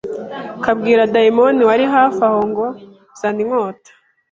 kabwira 0.65 1.01
dayimoni 1.13 1.61
wari 1.69 1.85
hafi 1.93 2.19
aho 2.27 2.39
ngo 2.49 2.67
zana 3.19 3.39
inkota 3.43 3.91